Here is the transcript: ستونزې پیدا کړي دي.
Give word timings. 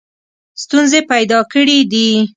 ستونزې 0.63 0.99
پیدا 1.11 1.39
کړي 1.53 1.79
دي. 1.91 2.09